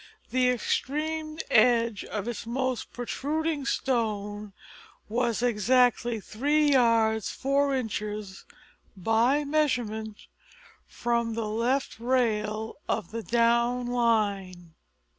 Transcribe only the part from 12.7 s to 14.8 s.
of the down line.